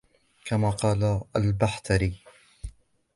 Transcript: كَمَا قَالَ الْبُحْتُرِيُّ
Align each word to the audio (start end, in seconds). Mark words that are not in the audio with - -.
كَمَا 0.45 0.69
قَالَ 0.69 1.21
الْبُحْتُرِيُّ 1.35 2.19